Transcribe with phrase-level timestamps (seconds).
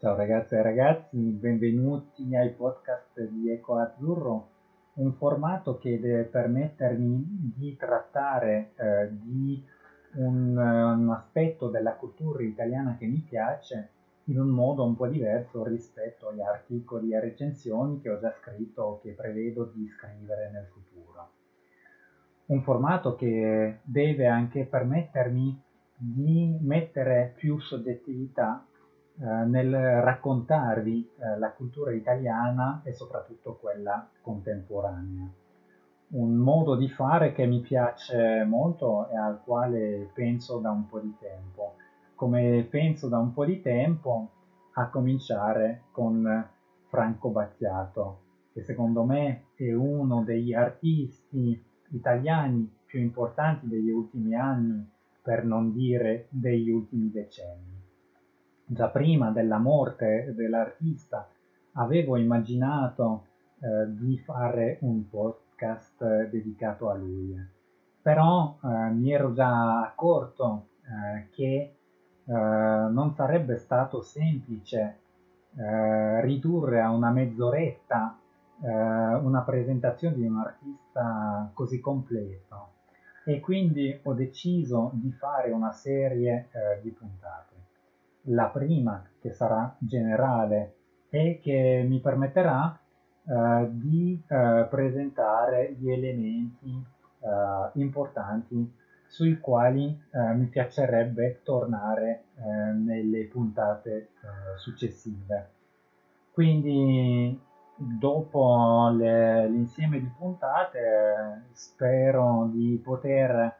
[0.00, 4.48] Ciao ragazze e ragazzi, benvenuti ai podcast di Eco Azzurro,
[4.94, 9.62] un formato che deve permettermi di trattare eh, di
[10.14, 13.90] un, un, aspetto della cultura italiana che mi piace
[14.24, 18.82] in un modo un po' diverso rispetto agli articoli e recensioni che ho già scritto
[18.82, 21.30] o che prevedo di scrivere nel futuro.
[22.46, 25.62] Un formato che deve anche permettermi
[25.94, 28.64] di mettere più soggettività
[29.20, 35.28] nel raccontarvi eh, la cultura italiana e soprattutto quella contemporanea.
[36.12, 41.00] Un modo di fare che mi piace molto e al quale penso da un po'
[41.00, 41.74] di tempo.
[42.14, 44.30] Come penso da un po' di tempo,
[44.74, 46.48] a cominciare con
[46.88, 48.20] Franco Battiato,
[48.52, 54.88] che secondo me è uno degli artisti italiani più importanti degli ultimi anni,
[55.22, 57.69] per non dire degli ultimi decenni
[58.72, 61.28] già prima della morte dell'artista
[61.72, 63.26] avevo immaginato
[63.58, 67.34] eh, di fare un podcast dedicato a lui,
[68.00, 71.74] però eh, mi ero già accorto eh, che
[72.24, 74.98] eh, non sarebbe stato semplice
[75.56, 78.18] eh, ridurre a una mezz'oretta
[78.62, 82.68] eh, una presentazione di un artista così completo.
[83.24, 86.48] E quindi ho deciso di fare una serie
[86.82, 87.49] di puntate
[88.24, 90.74] la prima che sarà generale
[91.10, 92.78] e che mi permetterà
[93.30, 96.84] eh, di eh, presentare gli elementi
[97.20, 104.08] eh, importanti sui quali eh, mi piacerebbe tornare eh, nelle puntate eh,
[104.56, 105.50] successive.
[106.32, 107.38] Quindi
[107.76, 113.58] dopo le, l'insieme di puntate spero di poter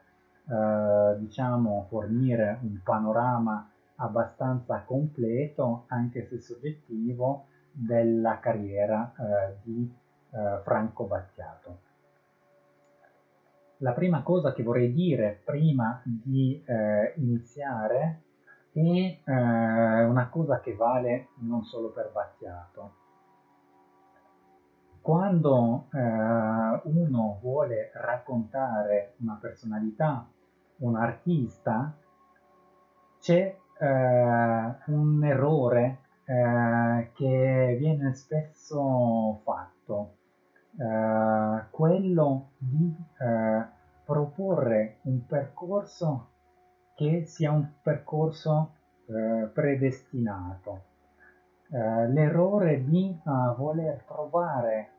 [1.17, 3.70] diciamo fornire un panorama
[4.01, 9.89] abbastanza completo, anche se soggettivo, della carriera eh, di
[10.31, 11.79] eh, Franco Battiato.
[13.77, 18.21] La prima cosa che vorrei dire prima di eh, iniziare
[18.73, 22.99] è eh, una cosa che vale non solo per Battiato.
[25.01, 25.99] Quando eh,
[26.83, 30.27] uno vuole raccontare una personalità,
[30.77, 31.95] un artista,
[33.19, 35.97] c'è un errore
[36.31, 40.15] eh, che viene spesso fatto,
[40.79, 43.65] eh, quello di eh,
[44.05, 46.29] proporre un percorso
[46.95, 48.75] che sia un percorso
[49.07, 50.83] eh, predestinato.
[51.69, 53.17] Eh, l'errore di
[53.57, 54.89] voler trovare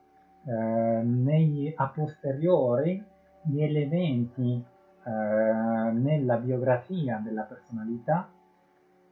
[0.45, 3.01] nei, a posteriori
[3.43, 4.65] gli elementi
[5.05, 8.29] nella biografia della personalità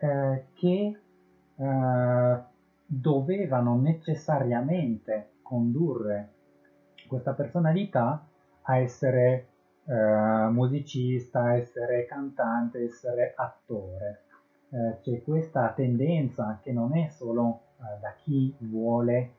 [0.00, 1.00] eh, che
[1.56, 2.38] eh,
[2.86, 6.32] dovevano necessariamente condurre
[7.06, 8.26] questa personalità
[8.62, 9.48] a essere
[9.84, 14.22] eh, musicista, a essere cantante, essere attore.
[14.70, 19.34] Eh, c'è questa tendenza che non è solo eh, da chi vuole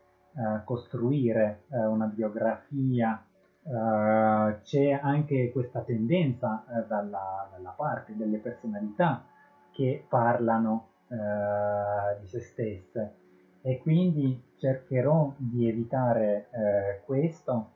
[0.64, 3.22] costruire una biografia
[3.64, 9.24] Uh, c'è anche questa tendenza uh, dalla, dalla, parte delle personalità
[9.72, 13.16] che parlano eh, di se stesse.
[13.62, 17.72] E quindi cercherò di evitare eh, questo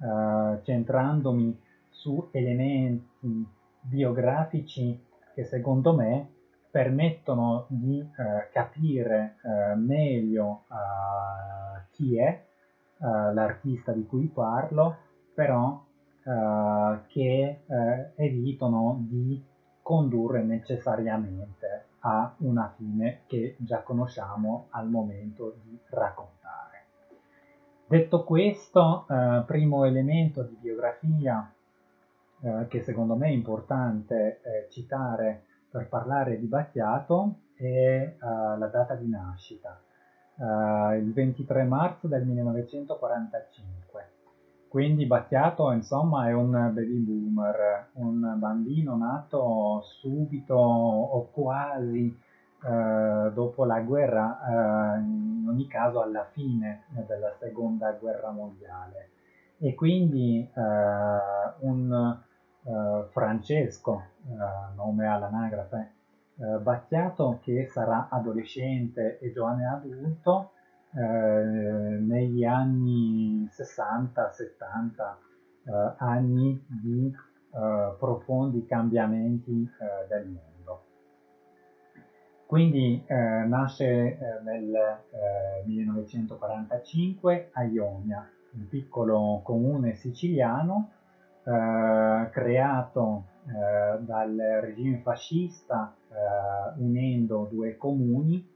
[0.00, 1.60] eh, centrandomi
[1.90, 3.46] su elementi
[3.80, 4.98] biografici
[5.34, 6.30] che secondo me
[6.70, 12.46] permettono di eh, capire eh, meglio eh, chi è
[13.00, 14.96] l'artista di cui parlo,
[15.32, 15.84] però
[17.06, 17.60] che
[18.16, 19.40] evitano di
[19.88, 26.84] condurre necessariamente a una fine che già conosciamo al momento di raccontare.
[27.86, 31.50] Detto questo, eh, primo elemento di biografia
[32.40, 38.68] eh, che secondo me è importante eh, citare per parlare di Battiato è eh, la
[38.70, 39.80] data di nascita,
[40.36, 43.77] eh, il 23 marzo del 1945.
[44.68, 52.14] Quindi Battiato, insomma, è un baby boomer, un bambino nato subito o quasi
[52.62, 59.10] eh, dopo la guerra, eh, in ogni caso alla fine della seconda guerra mondiale.
[59.58, 60.60] E quindi eh,
[61.60, 62.18] un
[62.62, 65.92] eh, Francesco, eh, nome all'anagrafe,
[66.36, 70.52] eh, Battiato che sarà adolescente e giovane adulto,
[70.94, 75.16] eh, negli anni 60-70,
[75.64, 77.14] eh, anni di
[77.50, 80.84] eh, profondi cambiamenti eh, del mondo.
[82.46, 85.02] Quindi eh, nasce nel
[85.66, 90.92] 1945 eh, a Ionia, un piccolo comune siciliano
[92.30, 93.24] creato
[94.00, 95.96] dal regime fascista
[96.76, 98.46] unendo due comuni,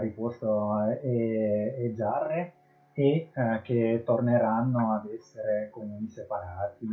[0.00, 2.52] Riposto e, e Giarre,
[2.92, 3.30] e
[3.62, 6.86] che torneranno ad essere comuni separati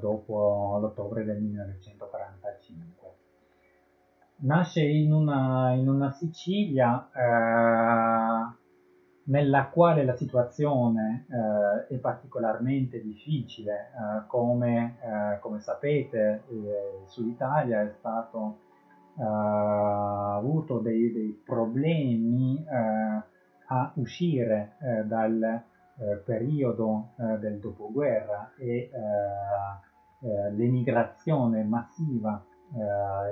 [0.00, 2.98] dopo l'ottobre del 1945
[4.40, 8.56] nasce in una, in una Sicilia eh,
[9.24, 17.26] nella quale la situazione eh, è particolarmente difficile, eh, come, eh, come, sapete il Sud
[17.26, 18.66] Italia è stato
[19.18, 23.22] eh, avuto dei, dei problemi eh,
[23.70, 25.62] a uscire dal
[26.24, 28.88] periodo del dopoguerra e
[30.52, 32.42] l'emigrazione massiva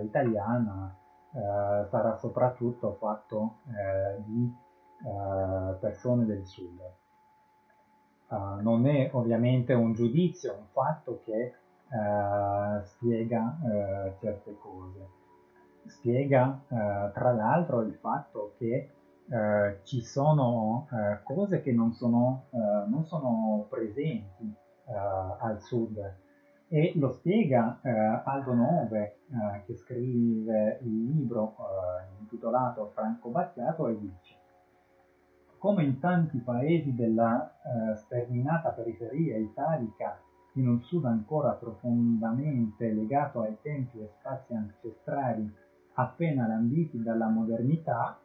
[0.02, 0.94] italiana
[1.88, 3.60] sarà soprattutto fatto
[4.26, 4.54] di
[5.80, 6.78] persone del sud.
[8.28, 11.54] Uh, non è ovviamente un giudizio, un fatto che
[11.88, 15.25] uh, spiega uh, certe cose.
[15.86, 18.90] Spiega tra l'altro il fatto che
[19.82, 20.88] ci sono
[21.24, 22.46] cose che non sono,
[22.86, 24.54] non sono presenti
[25.40, 25.98] al sud.
[26.68, 27.90] E lo spiega eh,
[28.24, 34.34] Aldo Nove eh, che scrive il libro eh, intitolato Franco Battiato e dice
[35.58, 40.20] come in tanti paesi della eh, sterminata periferia italica
[40.54, 45.54] in un sud ancora profondamente legato ai tempi e spazi ancestrali
[45.96, 48.18] appena lambiti dalla modernità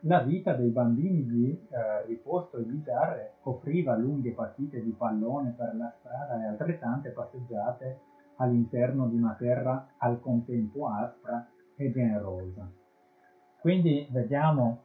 [0.00, 5.74] la vita dei bambini di eh, riposto e chitarre offriva lunghe partite di pallone per
[5.74, 8.00] la strada e altrettante passeggiate
[8.36, 12.70] all'interno di una terra al contempo aspra e generosa.
[13.60, 14.82] Quindi vediamo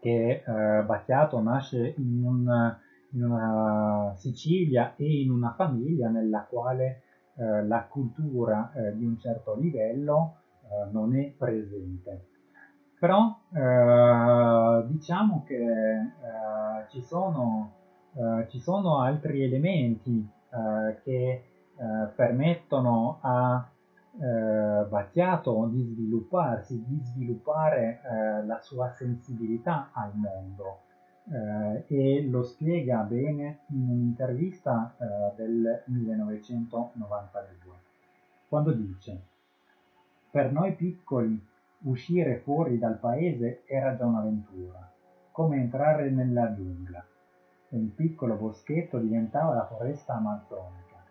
[0.00, 2.76] che eh, Battiato nasce in, un,
[3.12, 7.02] in, una Sicilia e in una famiglia nella quale
[7.36, 10.38] eh, la cultura eh, di un certo livello
[10.68, 12.28] eh, non è presente.
[12.98, 16.08] Però eh, diciamo che eh,
[16.88, 17.72] ci, sono,
[18.14, 21.44] eh, ci, sono, altri elementi eh, che eh,
[22.14, 23.68] permettono a
[24.16, 28.00] eh, Battiato di svilupparsi, di sviluppare
[28.46, 30.80] la sua sensibilità al mondo.
[31.88, 34.94] E lo spiega bene in un'intervista
[35.34, 37.74] del 1992
[38.46, 39.22] quando dice
[40.34, 41.40] per noi piccoli
[41.82, 44.90] Uscire fuori dal paese era già un'avventura,
[45.30, 47.06] come entrare nella giungla.
[47.68, 51.04] Un piccolo boschetto diventava la foresta amazzonica.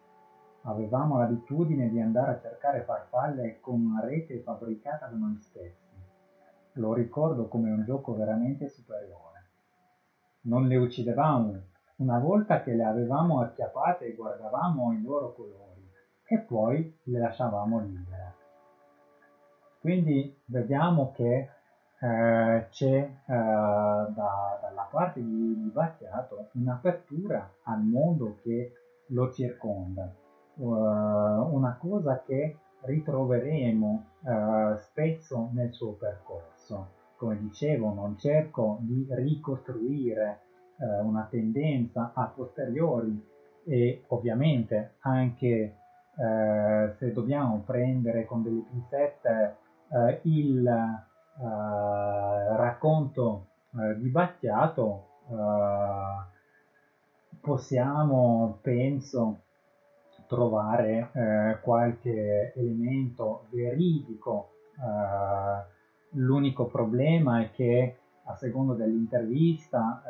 [0.64, 5.96] Avevamo l'abitudine di andare a cercare farfalle con una rete fabbricata da noi stessi.
[6.74, 9.46] Lo ricordo come un gioco veramente superiore.
[10.42, 11.62] Non le uccidevamo,
[11.98, 15.88] una volta che le avevamo acchiappate guardavamo i loro colori
[16.26, 18.43] e poi le lasciavamo libere.
[19.84, 21.50] Quindi vediamo che
[22.00, 28.72] eh, c'è eh, da, dalla parte di, di Battiato un'apertura al mondo che
[29.08, 30.10] lo circonda,
[30.56, 36.88] uh, una cosa che ritroveremo uh, spesso nel suo percorso.
[37.18, 40.44] Come dicevo, non cerco di ricostruire
[40.78, 43.22] uh, una tendenza a posteriori
[43.66, 45.78] e ovviamente anche
[46.16, 49.58] se dobbiamo prendere con delle pinzette
[49.94, 53.48] eh, il eh, racconto
[53.78, 55.36] eh, di Battiato eh,
[57.40, 59.42] possiamo, penso,
[60.28, 64.50] trovare eh, qualche elemento veridico.
[66.16, 70.02] l'unico problema è che a seconda dell'intervista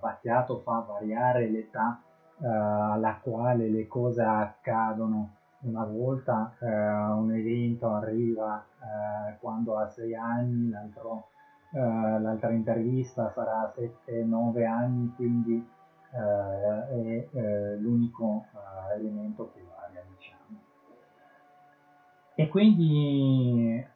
[0.00, 2.00] Battiato fa variare l'età
[2.38, 10.14] alla quale le cose accadono una volta eh, un evento arriva eh, quando ha sei
[10.14, 10.72] anni,
[11.72, 15.64] eh, l'altra intervista sarà a 7-9 anni, quindi
[16.12, 18.46] eh, è eh, l'unico
[18.96, 20.60] elemento che varia, diciamo.
[22.34, 23.86] E quindi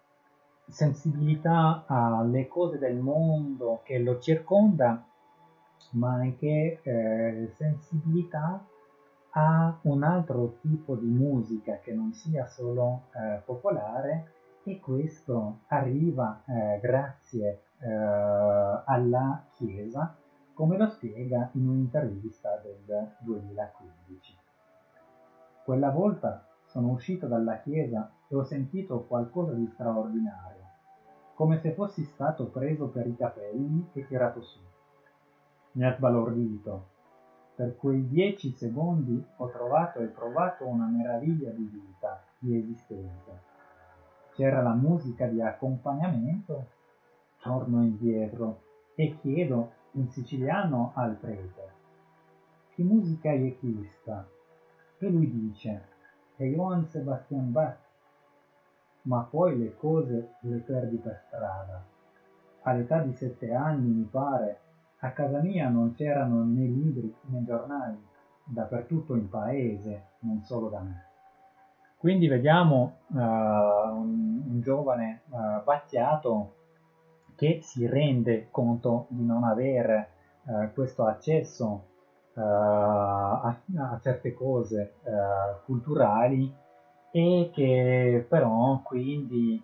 [0.67, 5.05] sensibilità alle cose del mondo che lo circonda,
[5.93, 6.81] ma anche
[7.57, 8.65] sensibilità
[9.37, 16.43] a un altro tipo di musica che non sia solo eh, popolare e questo arriva
[16.47, 20.17] eh, grazie eh, alla Chiesa
[20.55, 24.39] come lo spiega in un'intervista del 2015.
[25.65, 30.63] Quella volta sono uscito dalla Chiesa e ho sentito qualcosa di straordinario.
[31.35, 34.61] come se fossi stato preso per i capelli e tirato su.
[35.73, 36.93] Mi ha sbalordito.
[37.55, 43.33] Per quei dieci secondi ho trovato e provato una meraviglia di vita, di esistenza.
[44.33, 46.67] C'era la musica di accompagnamento,
[47.41, 48.63] torno indietro
[48.97, 51.73] e chiedo in siciliano al prete,
[52.75, 54.27] che musica è questa?
[54.99, 55.83] E lui dice,
[56.35, 57.79] è Johann Sebastian Bach,
[59.03, 61.85] ma poi le cose le perdi per strada.
[62.63, 64.59] All'età di sette anni, mi pare,
[65.05, 68.03] a casa mia non c'erano né libri né giornali,
[68.43, 71.05] dappertutto in paese, non solo da me.
[71.99, 76.55] Quindi vediamo uh, un, un, giovane uh, Battiato
[77.35, 80.09] che si rende conto di non avere
[80.45, 81.93] uh, questo accesso
[82.37, 84.95] a, a, certe cose
[85.67, 86.53] culturali
[87.13, 89.63] e che però quindi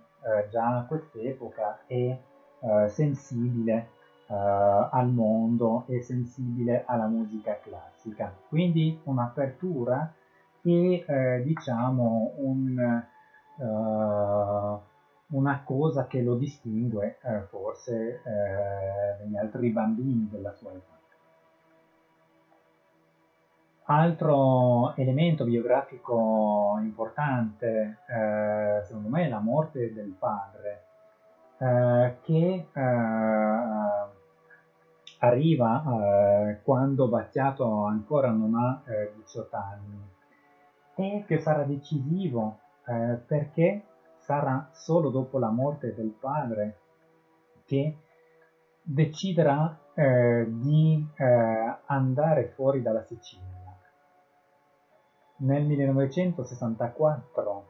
[0.50, 2.16] già a quest'epoca è
[2.86, 3.88] sensibile
[4.32, 8.32] al mondo e sensibile alla musica classica.
[8.48, 10.12] Quindi un'apertura
[10.62, 13.02] e eh, diciamo un,
[13.56, 14.80] uh,
[15.36, 20.98] una cosa che lo distingue eh, forse eh, dagli altri bambini della sua età.
[23.84, 30.84] Altro elemento biografico importante, eh, secondo me, è la morte del padre,
[31.58, 32.16] eh,
[35.20, 38.82] che eh, arriva quando Battiato ancora non ha
[39.16, 40.08] 18 anni
[40.94, 43.84] e che sarà decisivo eh, perché
[44.16, 46.78] sarà solo dopo la morte del padre
[47.64, 47.98] che
[48.82, 53.48] deciderà eh, di eh, andare fuori dalla Sicilia.
[55.36, 57.68] Nel 1964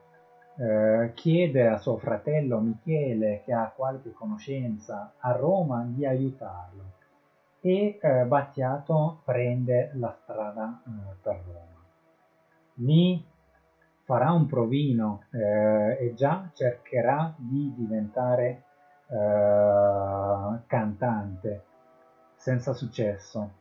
[0.56, 6.98] eh, chiede a suo fratello Michele, che ha qualche conoscenza a Roma, di aiutarlo
[7.60, 11.70] e eh, Battiato prende la strada eh, per Roma
[12.80, 13.24] lì
[14.04, 18.64] farà un provino eh, e già cercherà di diventare
[19.08, 21.64] eh, cantante
[22.34, 23.58] senza successo.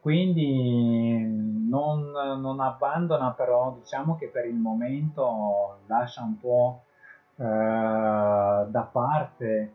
[0.00, 1.22] Quindi
[1.68, 6.82] non, non, abbandona però, diciamo che per il momento lascia un po'
[7.36, 9.72] eh, da parte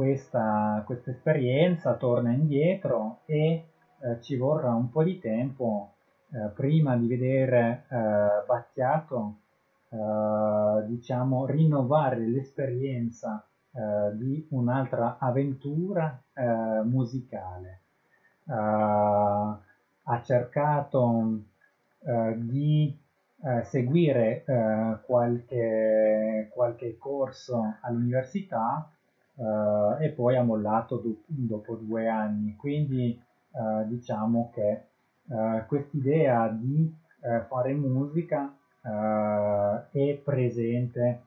[0.00, 3.64] questa, questa esperienza, torna indietro e
[4.00, 5.92] eh, ci vorrà un po' di tempo
[6.30, 7.96] eh, prima di vedere eh,
[8.46, 9.34] Battiato
[9.90, 17.80] eh, diciamo rinnovare l'esperienza eh, di un'altra avventura eh, musicale.
[18.46, 21.40] Ha cercato
[22.36, 22.98] di
[23.62, 24.42] seguire
[25.06, 28.90] qualche, qualche corso all'università
[29.40, 33.18] e poi ha mollato do- dopo due anni quindi
[33.86, 34.84] diciamo che
[35.30, 41.22] uh, quest'idea di uh, fare musica uh, è presente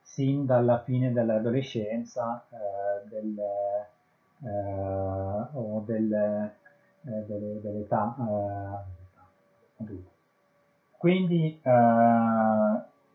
[0.00, 2.46] sin dalla fine dell'adolescenza
[3.08, 3.36] del,
[5.52, 6.50] o del,
[7.02, 8.14] delle, dell'età
[9.76, 10.10] adulta.
[10.96, 11.60] Quindi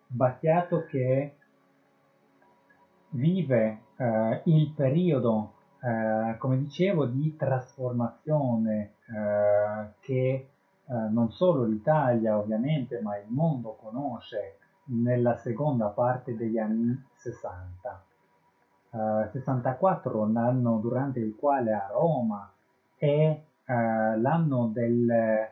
[0.08, 1.36] Battiato che
[3.12, 3.80] vive
[4.46, 5.54] il periodo
[5.84, 10.48] eh, come dicevo, di trasformazione eh, che
[10.86, 18.04] eh, non solo l'Italia ovviamente, ma il mondo conosce nella seconda parte degli anni 60.
[18.92, 22.52] 64 l'anno durante il quale a Roma
[22.98, 25.50] è l'anno del,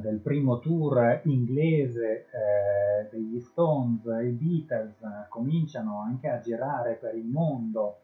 [0.00, 2.26] del, primo tour inglese
[3.10, 4.96] degli Stones, i Beatles
[5.28, 7.98] cominciano anche a girare per il mondo.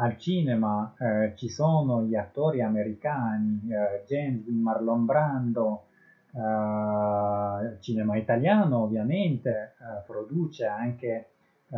[0.00, 5.86] Al cinema eh, ci sono gli attori americani, eh, James Marlon Brando,
[6.30, 11.30] eh, cinema italiano ovviamente eh, produce anche
[11.68, 11.76] eh,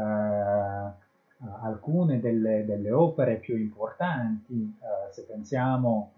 [1.62, 6.12] alcune delle, delle, opere più importanti, eh, se pensiamo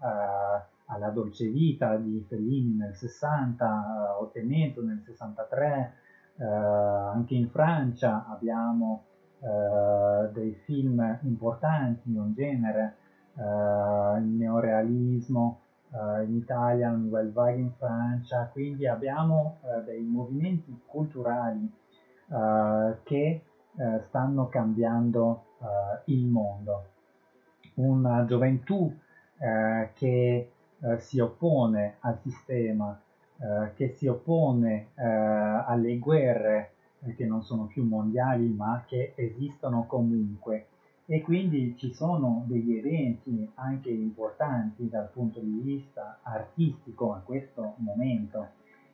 [0.85, 5.93] alla Dolce Vita di Fellini nel 60, Ottenento nel 63,
[6.37, 9.05] anche in Francia abbiamo
[9.43, 12.95] eh, dei film importanti di un genere,
[13.33, 15.59] uh, il neorealismo
[15.89, 21.69] uh, in Italia, il Nouvelle Vague in Francia, quindi abbiamo dei movimenti culturali
[23.03, 23.43] che
[24.07, 25.45] stanno cambiando
[26.05, 26.85] il mondo.
[27.75, 28.91] Una gioventù
[29.93, 30.52] che
[30.97, 32.99] si oppone al sistema,
[33.75, 36.73] che si oppone alle guerre
[37.05, 40.67] eh, che non sono più mondiali ma che esistono comunque
[41.05, 47.73] e quindi ci sono degli eventi anche importanti dal punto di vista artistico a questo
[47.77, 48.47] momento.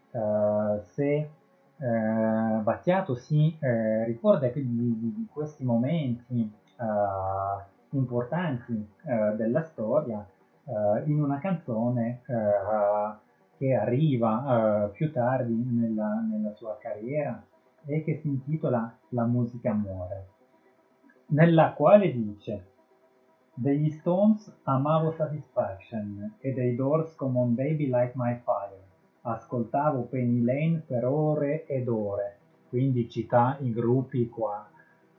[0.09, 1.29] Uh, se
[1.77, 6.51] uh, Battiato si uh, ricorda di, di, questi momenti
[7.91, 8.87] importanti
[9.35, 10.25] della storia
[11.05, 12.21] in una canzone
[13.57, 17.43] che arriva più tardi nella, nella sua carriera
[17.85, 20.27] e che si intitola La musica muore
[21.29, 22.65] nella quale dice
[23.53, 28.87] degli Stones amavo Satisfaction e dei Doors come un Baby Like My Fire.
[29.21, 32.37] Ascoltavo Penny Lane per ore ed ore,
[32.69, 34.67] quindi cita i gruppi qua,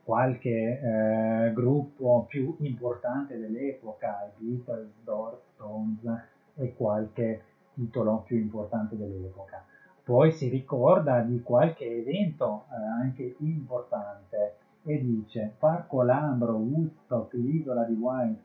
[0.03, 6.23] qualche eh, gruppo più importante dell'epoca, i Beatles, Doors, Stones
[6.55, 7.43] e qualche
[7.73, 9.63] titolo più importante dell'epoca.
[10.03, 17.83] Poi si ricorda di qualche evento eh, anche importante e dice Parco Lambro, Woodstock, l'isola
[17.83, 18.41] di White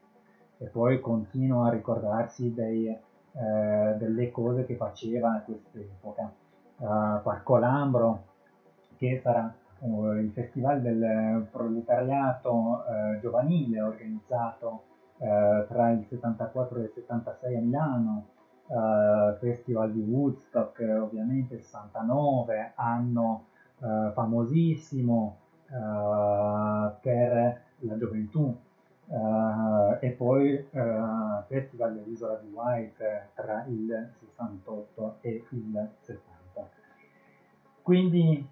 [0.59, 6.33] e poi continua a ricordarsi dei, eh, delle cose che faceva a quest'epoca.
[6.79, 8.25] Uh, Parco Lambro,
[8.99, 14.83] che sarà uh, il festival del proletariato uh, giovanile organizzato
[15.19, 18.27] tra il 74 e il 76 a Milano,
[19.41, 23.47] Festival di Woodstock ovviamente 69, anno
[24.13, 25.39] famosissimo,
[27.01, 28.55] per la gioventù
[29.07, 36.36] uh, e poi uh, Festival dell'Isola di White tra il 68 e il 70.
[37.87, 38.45] Quindi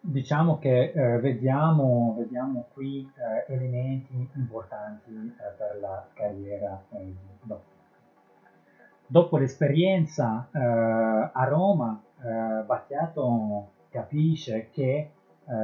[0.00, 7.62] diciamo che eh, vediamo, vediamo, qui eh, elementi importanti eh, per la carriera di Dopo.
[9.06, 12.02] Dopo l'esperienza a Roma,
[12.66, 15.10] Battiato capisce che
[15.46, 15.54] eh,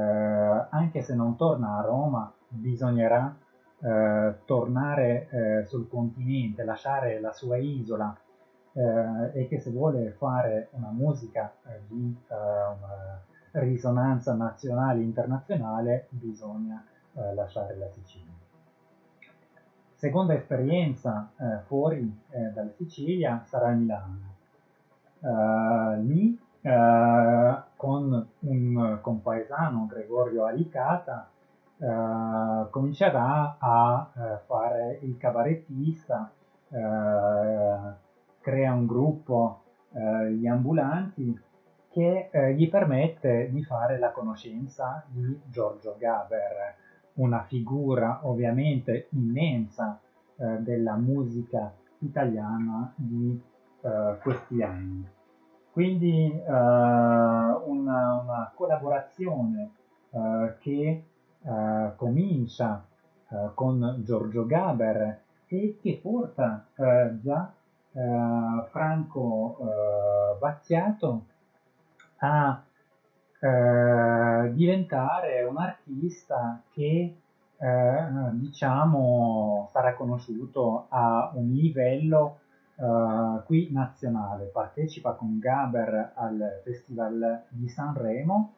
[0.69, 3.35] anche se non torna a Roma bisognerà
[3.79, 8.17] eh, tornare eh, sul continente, lasciare la sua isola
[8.77, 16.07] eh, e che se vuole fare una musica eh, di eh, risonanza nazionale e internazionale
[16.09, 16.83] bisogna
[17.33, 18.31] lasciare la Sicilia.
[19.95, 21.31] Seconda esperienza
[21.65, 22.15] fuori
[22.53, 24.35] dalla Sicilia sarà Milano.
[26.03, 31.29] lì eh, con un compaesano, Gregorio Alicata,
[31.77, 36.29] eh, comincerà a eh, fare il cabarettista,
[36.69, 38.05] eh,
[38.47, 41.37] crea un gruppo, eh, gli ambulanti,
[41.89, 46.75] che gli permette di fare la conoscenza di Giorgio Gaber,
[47.15, 49.99] una figura ovviamente immensa
[50.35, 53.41] della musica italiana di
[54.21, 55.09] questi anni.
[55.71, 59.71] Quindi uh, una, una, collaborazione
[60.11, 61.03] uh, che
[61.95, 62.85] comincia
[63.55, 66.67] con Giorgio Gaber e che porta
[67.21, 67.51] già
[68.69, 69.57] Franco
[70.39, 71.25] Battiato
[72.17, 72.61] a
[74.51, 77.15] diventare un artista che
[78.33, 82.39] diciamo sarà conosciuto a un livello
[82.77, 88.53] uh, qui nazionale, partecipa con Gaber al Festival di Sanremo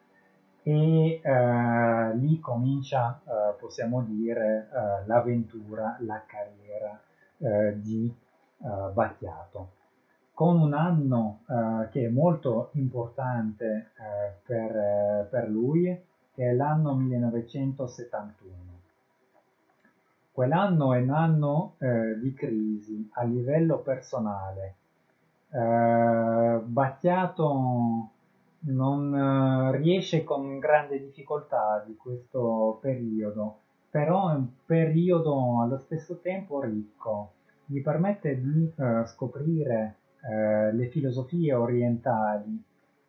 [0.62, 4.68] e uh, lì comincia, uh, possiamo dire,
[5.06, 7.00] l'avventura, la carriera
[7.74, 8.14] di
[8.92, 9.70] Battiato.
[10.34, 11.40] Con un anno
[11.90, 13.90] che è molto importante
[14.44, 15.84] per, per lui,
[16.34, 18.70] che è l'anno 1971
[20.40, 24.74] Quell'anno è un anno eh, di crisi a livello personale.
[25.50, 28.08] Eh, Battiato
[28.60, 33.56] non eh, riesce con grande difficoltà di questo periodo,
[33.90, 37.32] però è un periodo allo stesso tempo ricco,
[37.70, 42.60] gli permette di eh, scoprire eh, le filosofie orientali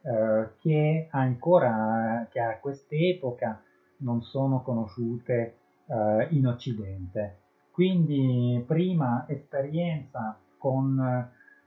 [0.03, 3.59] eh, che ancora che a quest'epoca
[3.97, 5.55] non sono conosciute
[5.87, 7.37] eh, in Occidente.
[7.71, 10.99] Quindi prima esperienza con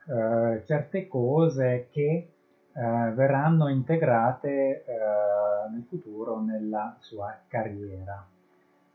[0.07, 2.31] eh, certe cose che eh,
[2.73, 4.85] verranno integrate
[5.73, 8.25] nel futuro nella sua carriera.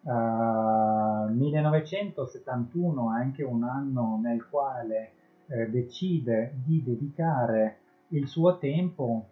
[0.10, 5.12] Uh, 1971 è anche un anno nel quale
[5.45, 7.78] eh, decide di dedicare
[8.10, 9.28] il suo tempo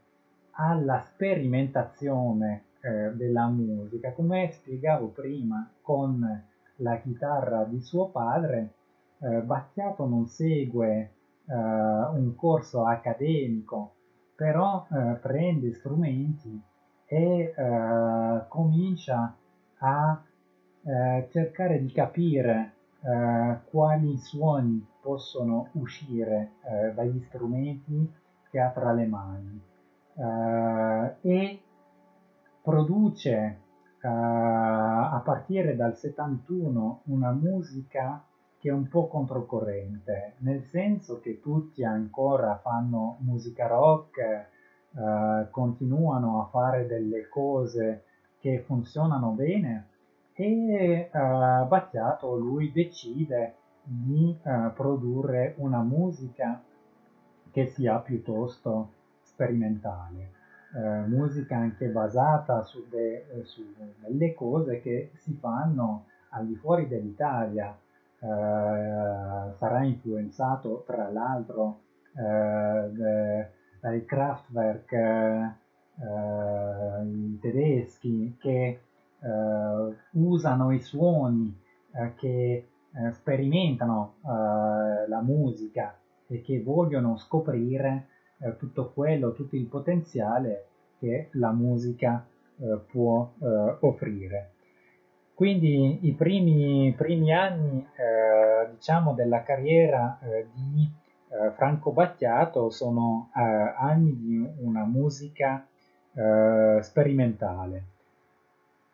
[0.52, 4.12] alla sperimentazione eh, della musica.
[4.14, 6.44] Come spiegavo prima con
[6.76, 8.74] la chitarra di suo padre,
[9.20, 11.12] eh, Battiato non segue
[11.46, 13.94] eh, un corso accademico,
[14.36, 16.62] però eh, prende strumenti
[17.06, 19.36] e eh, comincia
[19.80, 20.22] a
[20.88, 22.72] eh, cercare di capire
[23.02, 28.10] eh, quali suoni possono uscire eh, dagli strumenti
[28.50, 29.62] che ha tra le mani.
[31.22, 31.62] E
[32.64, 33.58] produce
[34.02, 38.24] a partire dal 71 una musica
[38.58, 46.42] che è un po' controcorrente, nel senso che tutti ancora fanno musica rock, eh, continuano
[46.42, 48.06] a fare delle cose
[48.40, 49.88] che funzionano bene
[50.40, 56.62] e eh, Battiato lui decide di eh, produrre una musica
[57.52, 58.92] che sia piuttosto
[59.24, 60.36] sperimentale.
[60.76, 63.64] Eh, musica anche basata su, de, su,
[64.00, 67.76] delle cose che si fanno al di fuori dell'Italia,
[68.20, 71.82] sarà influenzato tra l'altro
[72.14, 74.92] dai Kraftwerk
[77.06, 78.87] i tedeschi che
[80.12, 81.60] usano i suoni
[82.16, 82.68] che
[83.12, 88.08] sperimentano la musica e che vogliono scoprire
[88.58, 90.68] tutto quello, tutto il potenziale
[91.00, 92.26] che la musica
[92.92, 93.32] può
[93.80, 94.52] offrire.
[95.38, 100.90] Quindi i primi, primi anni eh, diciamo della carriera eh, di
[101.30, 105.64] eh, Franco Battiato sono eh, anni di una musica
[106.16, 107.84] eh, sperimentale,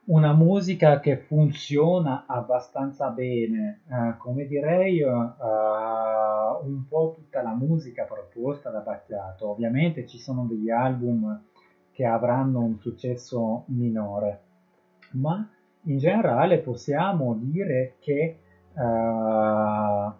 [0.05, 8.69] una musica che funziona abbastanza bene, eh, come direi un po' tutta la musica proposta
[8.69, 9.49] da Battiato.
[9.49, 11.41] Ovviamente ci sono degli album
[11.91, 14.41] che avranno un successo minore,
[15.11, 15.47] ma
[15.83, 18.39] in generale possiamo dire che
[18.73, 20.11] uh,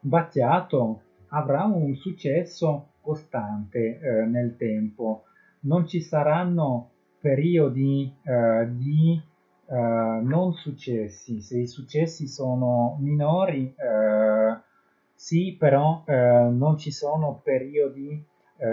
[0.00, 5.24] Battiato avrà un successo costante uh, nel tempo.
[5.60, 9.20] Non ci saranno periodi uh, di
[9.70, 11.40] non successi.
[11.40, 13.72] Se i successi sono minori,
[15.14, 18.20] sì, però non ci sono periodi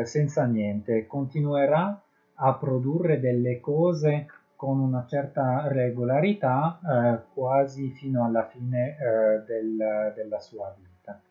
[0.05, 1.05] senza niente.
[1.05, 2.01] Continuerà
[2.33, 4.25] a produrre delle cose
[4.57, 11.21] con una certa regolarità eh, quasi fino alla fine eh, del, della sua vita.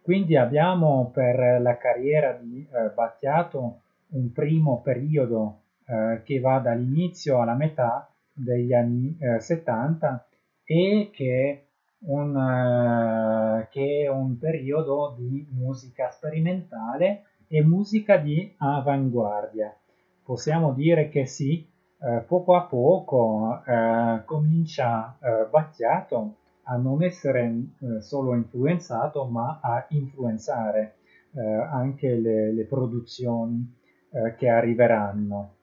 [0.00, 5.59] Quindi abbiamo per la carriera di eh, Battiato un primo periodo
[5.90, 10.26] eh, che va dall'inizio alla metà degli anni 70
[10.62, 11.64] eh, e che
[12.02, 19.76] un, eh, che è un periodo di musica sperimentale e musica di avanguardia.
[20.22, 21.68] Possiamo dire che sì,
[22.02, 25.18] eh, poco a poco eh, comincia
[25.50, 27.52] Battiato a non essere
[27.98, 30.98] solo influenzato ma a influenzare
[31.32, 33.76] anche le, le produzioni
[34.36, 35.54] che arriveranno.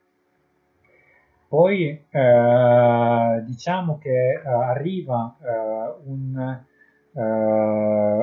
[1.47, 2.05] Poi
[3.45, 5.37] diciamo che arriva
[6.03, 6.63] un,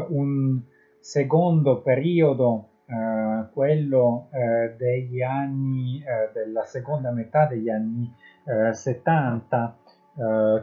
[0.08, 0.62] un
[1.00, 8.12] secondo periodo eh, quello eh, degli anni, eh, della seconda metà degli anni
[8.72, 9.78] 70,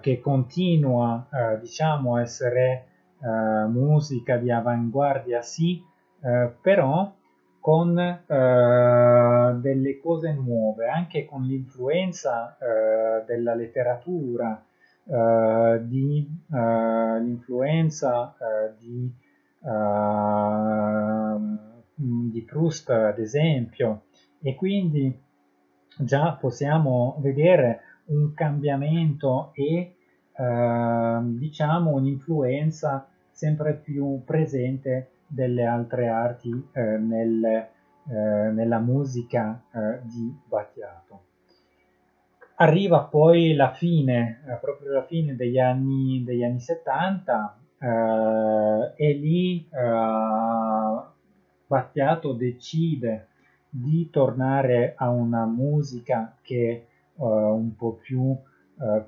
[0.02, 1.28] che continua
[1.60, 2.86] diciamo a essere
[3.70, 5.84] musica di avanguardia sì,
[6.62, 7.12] però
[7.62, 14.62] con eh, delle cose nuove, anche con l'influenza eh, della letteratura,
[15.06, 18.36] eh, di, l'influenza
[18.78, 19.14] di
[22.32, 24.04] di Proust ad esempio.
[24.42, 25.16] E quindi
[26.00, 29.96] già possiamo vedere un cambiamento e
[30.34, 37.70] eh, diciamo un'influenza sempre più presente delle altre arti eh, nel, eh,
[38.06, 41.20] nella musica eh, di Battiato.
[42.56, 49.14] Arriva poi la fine, eh, proprio la fine degli anni, degli anni 70 eh, e
[49.14, 49.68] lì
[51.66, 53.28] Battiato decide
[53.70, 58.36] di tornare a una musica che è un po' più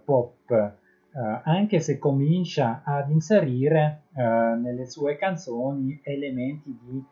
[0.03, 0.73] pop,
[1.13, 7.03] uh, anche se comincia ad inserire nelle sue canzoni elementi di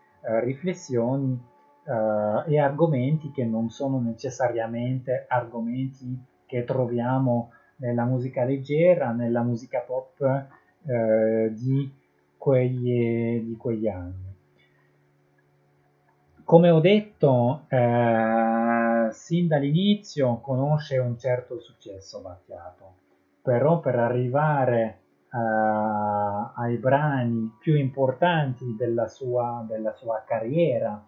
[0.44, 1.36] riflessioni
[1.84, 10.46] e argomenti che non sono necessariamente argomenti che troviamo nella musica leggera, nella musica pop
[10.84, 11.92] di,
[12.38, 14.32] quegli, di quegli anni.
[16.44, 22.94] Come ho detto, eh, sin dall'inizio conosce un certo successo Battiato,
[23.42, 25.00] però per arrivare
[25.32, 25.38] eh,
[26.56, 31.02] ai brani più importanti della sua, della sua carriera,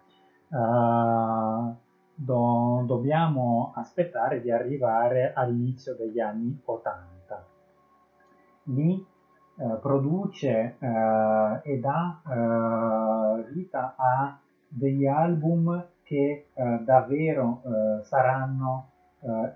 [0.50, 1.74] eh,
[2.16, 7.46] do, dobbiamo aspettare di arrivare all'inizio degli anni 80.
[8.68, 9.06] Lì
[9.58, 10.78] eh, produce
[11.64, 12.22] e dà
[13.52, 16.48] vita a degli album che
[16.82, 17.62] davvero
[18.02, 18.90] saranno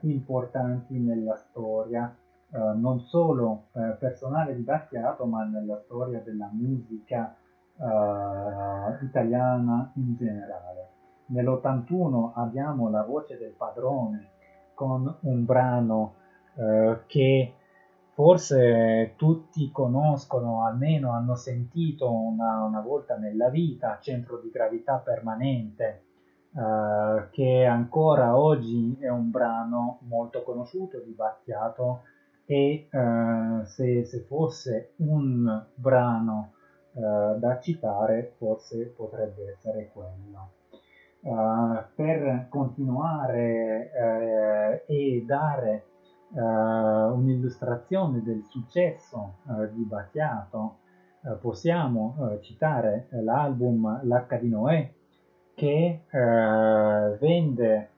[0.01, 2.15] importanti nella storia,
[2.49, 3.65] non solo
[3.99, 7.35] personale di Battiato, ma nella storia della musica
[9.01, 10.89] italiana in generale.
[11.27, 14.29] Nell'81 abbiamo La voce del padrone
[14.73, 16.13] con un brano
[16.55, 17.53] eh, che
[18.13, 26.03] forse tutti conoscono, almeno hanno sentito una, una volta nella vita, Centro di gravità permanente,
[26.55, 32.01] eh, che ancora oggi è un brano molto conosciuto di Battiato
[32.49, 36.53] e eh, se, se, fosse un brano
[36.93, 40.53] eh, da citare forse potrebbe essere quello.
[41.19, 45.85] Uh, per continuare uh, e dare
[46.29, 49.39] uh, un'illustrazione del successo
[49.73, 50.77] di Battiato,
[51.41, 54.93] possiamo citare l'album L'H di Noè
[55.53, 56.03] che
[57.19, 57.89] vende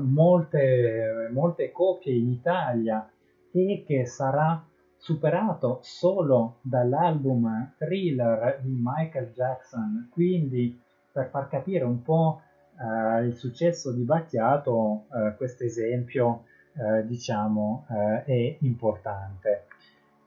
[0.00, 3.08] molte, molte copie in Italia
[3.52, 4.64] e che sarà
[4.96, 12.40] superato solo dall'album Thriller di Michael Jackson, quindi per far capire un po'
[12.78, 19.66] eh, il successo di Battiato, eh, questo esempio eh, diciamo eh, è importante.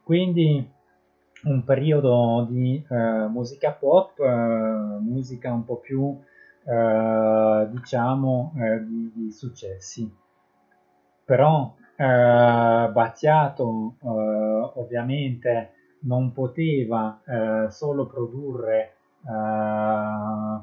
[0.03, 0.71] Quindi
[1.45, 6.19] un periodo di eh, musica pop, eh, musica un po' più
[7.69, 8.53] diciamo
[8.85, 10.11] di, di, successi.
[11.23, 17.21] Però Battiato ovviamente non poteva
[17.69, 18.95] solo produrre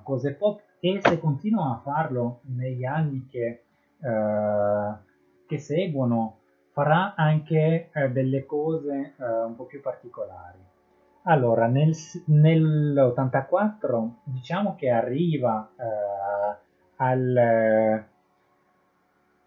[0.03, 3.65] cose pop e se continua a farlo negli anni che,
[5.47, 6.41] che seguono
[6.73, 10.72] farà anche delle cose un po' più particolari.
[11.25, 11.95] Allora, nel,
[12.27, 15.71] nell'84 diciamo che arriva
[16.97, 18.05] al,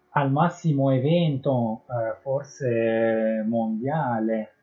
[0.08, 1.84] al, massimo evento
[2.22, 4.54] forse mondiale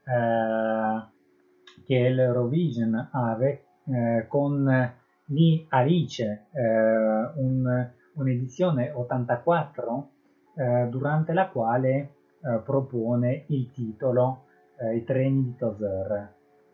[1.85, 4.93] che è l'Eurovision avec eh, con
[5.25, 6.61] lì Alice, eh,
[7.35, 10.09] un, un'edizione 84
[10.55, 11.89] eh, durante la quale
[12.41, 14.45] eh, propone il titolo
[14.77, 15.55] eh, I treni di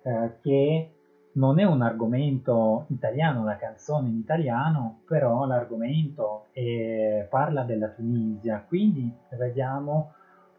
[0.01, 0.91] Toser, che
[1.33, 8.63] non è un argomento italiano, una canzone in italiano, però l'argomento è, parla della Tunisia,
[8.67, 10.13] quindi vediamo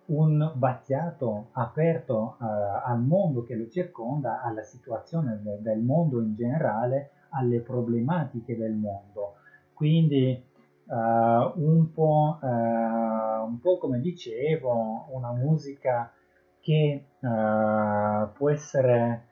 [0.07, 2.45] un Battiato aperto uh,
[2.85, 8.73] al mondo che lo circonda, alla situazione de- del mondo in generale, alle problematiche del
[8.73, 9.35] mondo.
[9.73, 10.43] Quindi
[10.87, 16.13] uh, un, po', uh, un po' come dicevo, una musica
[16.61, 19.30] che può essere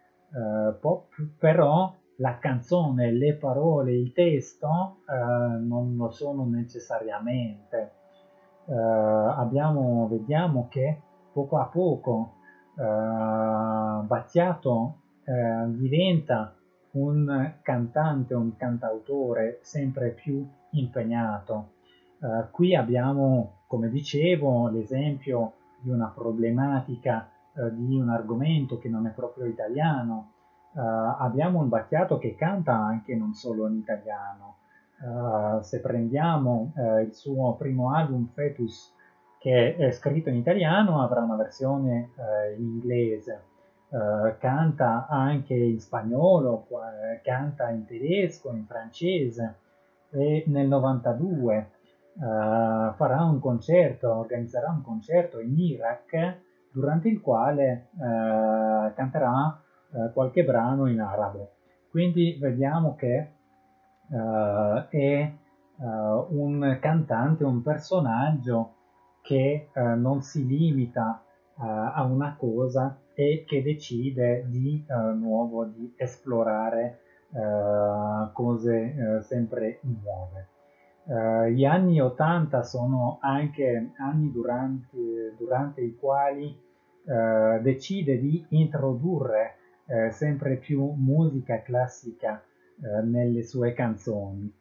[0.80, 7.92] pop, però la canzone, le parole, il testo non lo sono necessariamente
[8.68, 11.00] eh, abbiamo, vediamo che
[11.32, 12.34] poco a poco
[12.76, 16.54] eh, Battiato eh, diventa
[16.90, 21.72] un cantante, un cantautore sempre più impegnato.
[22.20, 29.06] Uh, qui abbiamo, come dicevo, l'esempio di una problematica, uh, di un argomento che non
[29.06, 30.32] è proprio italiano.
[30.72, 34.58] Uh, abbiamo un Battiato che canta anche non solo in italiano,
[35.00, 38.92] Uh, se prendiamo uh, il suo primo album Fetus
[39.38, 43.44] che è scritto in italiano avrà una versione uh, in inglese.
[44.38, 46.66] Canta anche in spagnolo
[47.22, 49.60] canta in tedesco in francese.
[50.10, 51.70] E nel 92
[52.18, 56.36] farà un concerto organizzerà un concerto in Iraq
[56.78, 57.88] durante il quale
[58.94, 59.60] canterà
[60.12, 61.52] qualche brano in arabo
[61.90, 63.32] quindi vediamo che
[64.08, 65.32] uh, è
[65.76, 68.74] uh, un cantante, un personaggio
[69.22, 71.22] che uh, non si limita
[71.60, 74.86] a una cosa e che decide di
[75.16, 77.00] nuovo di esplorare
[78.32, 81.50] cose sempre nuove.
[81.50, 86.56] gli anni 80 sono anche anni durante, durante i quali
[87.62, 89.54] decide di introdurre
[90.10, 92.42] sempre più musica classica
[92.80, 94.52] eh, nelle sue canzoni.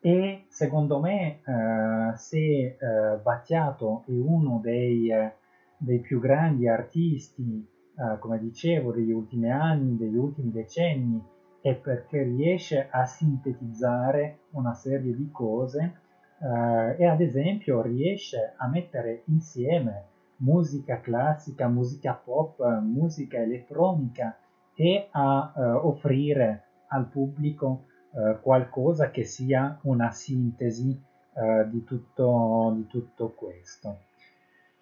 [0.00, 2.76] E secondo me, eh, se eh,
[3.22, 5.32] Battiato è uno dei, eh,
[5.78, 11.20] dei più grandi artisti, eh, come dicevo, degli ultimi anni, degli ultimi decenni,
[11.62, 16.00] è perché riesce a sintetizzare una serie di cose
[16.40, 20.04] eh, e ad esempio riesce a mettere insieme
[20.38, 24.36] musica classica, musica pop, musica elettronica
[24.74, 31.00] e a eh, offrire al pubblico eh, qualcosa che sia una sintesi
[31.34, 33.98] eh, di tutto, di, tutto, questo.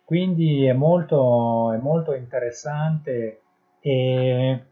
[0.05, 3.41] Quindi è molto, è molto interessante
[3.81, 4.65] e,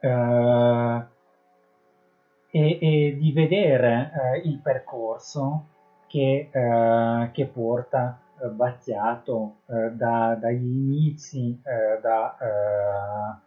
[0.00, 1.06] eh,
[2.50, 5.66] e, e, di vedere eh, il percorso
[6.06, 8.20] che, eh, che porta
[8.52, 13.40] Battiato eh, da, dagli inizi eh, da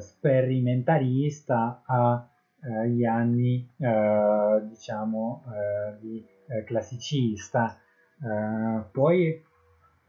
[0.00, 5.44] sperimentalista agli anni diciamo
[6.00, 6.26] di
[6.64, 7.78] classicista.
[8.90, 9.40] poi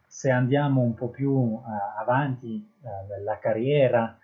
[0.08, 1.62] se andiamo un po' più
[2.00, 2.68] avanti
[3.08, 4.18] nella carriera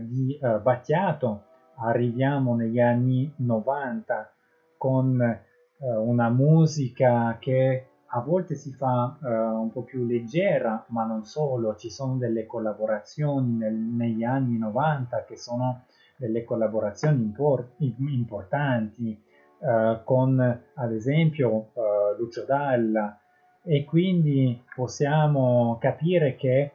[0.00, 1.44] di Battiato,
[1.76, 4.32] arriviamo negli anni 90
[4.76, 11.04] con eh, una musica che a volte si fa uh, un po' più leggera, ma
[11.04, 15.84] non solo, ci sono delle collaborazioni nel, negli anni 90 che sono
[16.16, 19.22] delle collaborazioni import, importanti
[19.58, 23.18] uh, con ad esempio uh, Lucio Dalla.
[23.62, 26.72] E quindi possiamo capire che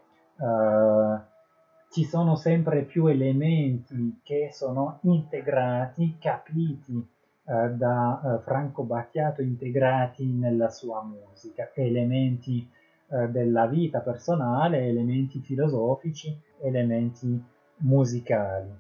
[1.90, 7.15] ci sono sempre più elementi che sono integrati, capiti
[7.48, 12.68] eh, da eh, Franco Battiato integrati nella sua musica, elementi
[13.08, 17.40] eh, della vita personale, elementi filosofici, elementi
[17.78, 18.74] musicali.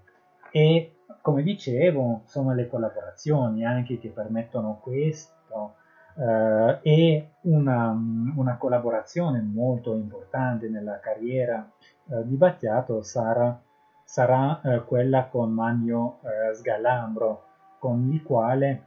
[0.51, 5.75] E come dicevo, sono le collaborazioni anche che permettono questo
[6.17, 7.89] eh, e una,
[8.35, 11.69] una, collaborazione molto importante nella carriera
[12.09, 13.61] eh, di Battiato sarà,
[14.03, 16.19] sarà eh, quella con Magno
[16.53, 17.43] Sgalambro,
[17.85, 18.81] con il quale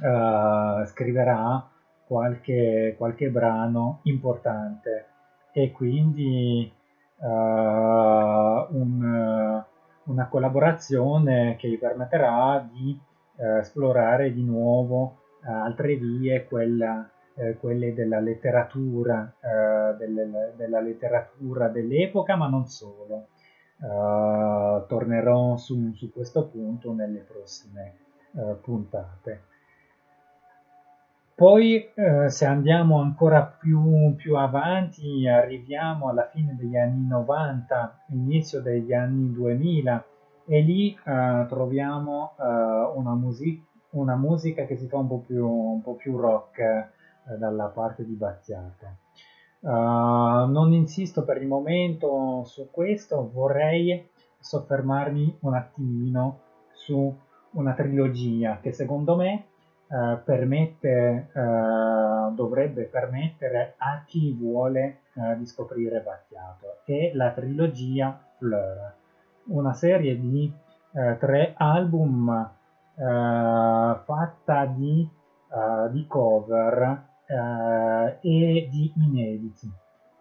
[0.00, 1.64] uh, scriverà
[2.04, 5.06] qualche, qualche, brano importante
[5.52, 6.68] e quindi
[7.18, 9.62] uh, un,
[10.02, 12.98] una collaborazione che gli permetterà di
[13.36, 17.08] uh, esplorare di nuovo altre vie, quella,
[17.60, 19.32] quelle della letteratura,
[19.96, 23.28] delle, della letteratura dell'epoca, ma non solo.
[24.88, 28.05] tornerò su, su questo punto nelle prossime
[28.36, 29.42] eh, puntate.
[31.36, 38.62] Poi eh, se andiamo ancora più, più, avanti arriviamo alla fine degli anni 90, inizio
[38.62, 40.04] degli anni 2000
[40.46, 45.46] e lì eh, troviamo eh, una, music- una, musica che si fa un po' più,
[45.46, 46.88] un po più rock eh,
[47.36, 49.04] dalla parte di Battiato.
[49.58, 56.40] Uh, non insisto per il momento su questo, vorrei soffermarmi un attimino
[56.72, 57.14] su
[57.56, 59.44] una trilogia che secondo me
[59.88, 66.78] eh, permette, eh, dovrebbe permettere a chi vuole eh, di scoprire Battiato.
[66.84, 68.94] È la trilogia Fleur,
[69.46, 70.52] una serie di
[70.92, 72.50] eh, tre album
[72.96, 75.08] eh, fatta di,
[75.50, 79.68] eh, di cover e di inediti,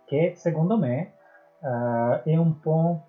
[0.06, 1.13] che secondo me
[1.60, 3.04] è un po'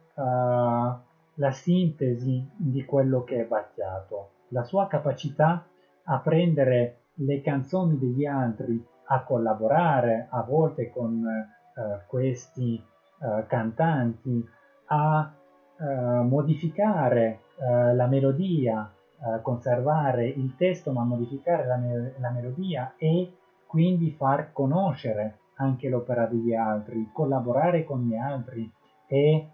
[1.37, 5.66] la sintesi di quello che è Battiato, la sua capacità
[6.05, 14.44] a prendere le canzoni degli altri, a collaborare a volte con eh, questi eh, cantanti,
[14.87, 15.33] a
[15.79, 15.85] eh,
[16.22, 23.33] modificare eh, la melodia, eh, conservare il testo ma modificare la, me- la melodia e
[23.66, 28.70] quindi far conoscere anche l'opera degli altri, collaborare con gli altri
[29.07, 29.51] e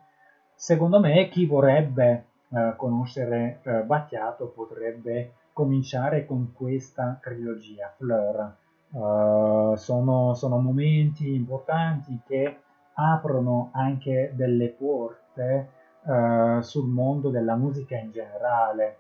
[0.62, 8.54] Secondo me chi vorrebbe eh, conoscere eh, Battiato potrebbe cominciare con questa trilogia, Fleur.
[8.90, 12.58] Uh, sono, sono, momenti importanti che
[12.92, 15.70] aprono anche delle porte
[16.02, 18.98] uh, sul mondo della musica in generale,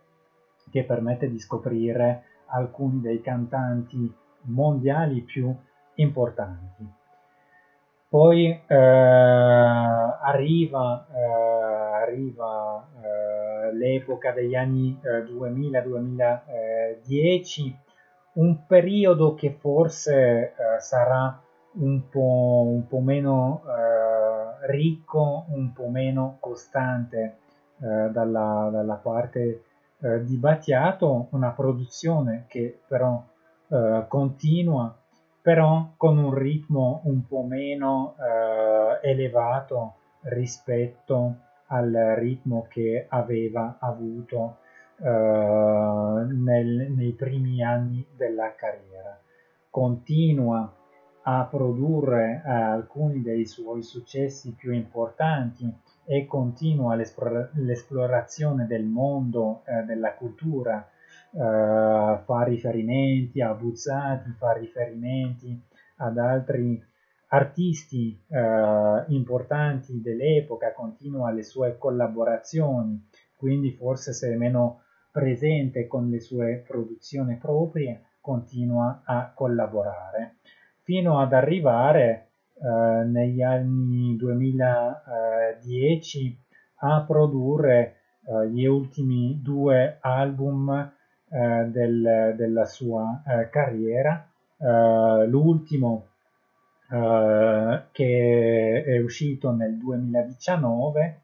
[0.68, 4.12] che permette di scoprire alcuni dei cantanti
[4.46, 5.54] mondiali più
[5.94, 7.01] importanti.
[8.12, 8.76] Poi eh,
[10.20, 17.76] arriva, eh, arriva eh, l'epoca degli anni 2000-2010, eh,
[18.34, 21.40] un periodo che forse eh, sarà
[21.76, 27.38] un po', un po meno eh, ricco, un po' meno costante
[27.78, 29.64] dalla, dalla, parte
[30.20, 33.20] di Battiato, una produzione che però
[34.06, 35.01] continua
[35.42, 41.36] però con un ritmo un po' meno eh, elevato rispetto
[41.66, 44.58] al ritmo che aveva avuto
[45.02, 49.18] nel, nei primi anni della carriera.
[49.68, 50.72] Continua
[51.22, 55.72] a produrre eh, alcuni dei suoi successi più importanti
[56.04, 60.91] e continua l'esplorazione del mondo eh, della cultura, eh,
[61.34, 65.58] fa riferimenti a Buzzati, fa riferimenti
[65.96, 66.80] ad altri
[67.28, 76.10] artisti eh, importanti dell'epoca, continua le sue collaborazioni, quindi forse se è meno presente con
[76.10, 80.36] le sue produzioni proprie, continua a collaborare.
[80.82, 86.38] Fino ad arrivare eh, negli anni 2010
[86.80, 90.90] a produrre eh, gli ultimi due album eh,
[91.32, 94.26] del, della sua eh, carriera.
[94.58, 96.06] Eh, l'ultimo
[96.90, 101.20] eh, che è uscito nel 2019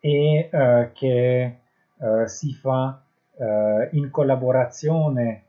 [0.00, 0.48] e
[0.92, 1.58] che
[2.26, 3.02] si fa
[3.90, 5.42] in collaborazione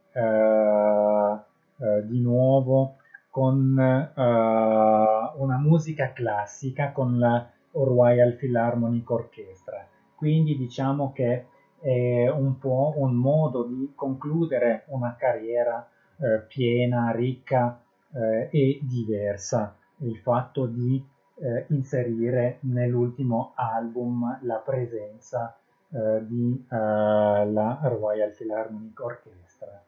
[2.05, 2.95] di nuovo
[3.29, 9.87] con uh, una musica classica con la Royal Philharmonic Orchestra.
[10.15, 11.45] Quindi diciamo che
[11.81, 17.81] è un po' un modo di concludere una carriera eh, piena, ricca
[18.13, 19.75] eh, e diversa.
[19.97, 21.03] Il fatto di
[21.41, 25.57] eh, inserire nell'ultimo album la presenza
[25.91, 29.83] eh, di eh, la Royal Philharmonic Orchestra.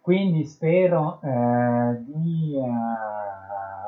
[0.00, 2.56] Quindi spero eh, di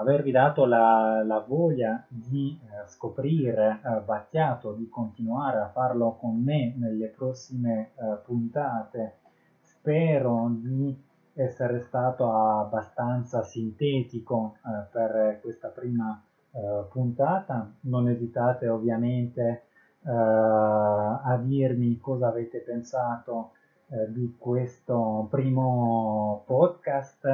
[0.03, 6.43] avervi dato la, la voglia di eh, scoprire eh, Battiato, di continuare a farlo con
[6.43, 9.19] me nelle prossime eh, puntate.
[9.61, 10.97] Spero di
[11.35, 16.23] essere stato abbastanza sintetico eh, per questa prima
[16.91, 17.73] puntata.
[17.81, 19.63] Non esitate ovviamente
[20.05, 23.53] a dirmi cosa avete pensato
[23.93, 27.27] eh, di questo primo podcast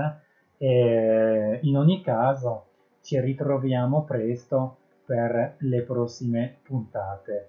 [0.59, 2.65] e in ogni caso
[3.01, 7.49] ci ritroviamo presto per le prossime puntate.